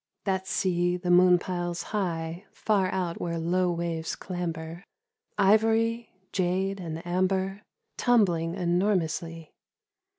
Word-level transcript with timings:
That 0.23 0.47
sea 0.47 0.97
the 0.97 1.11
moon 1.11 1.37
piles 1.37 1.83
high 1.93 2.45
far 2.49 2.89
out 2.91 3.21
where 3.21 3.37
low 3.37 3.71
waves 3.71 4.15
clamber, 4.15 4.83
Ivory, 5.37 6.09
jade, 6.33 6.79
and 6.79 7.05
amber, 7.05 7.61
tumbling 7.97 8.55
enormously. 8.55 9.53